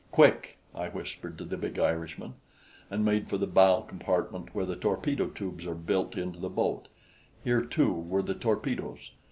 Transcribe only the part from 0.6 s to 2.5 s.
I whispered to the big Irishman,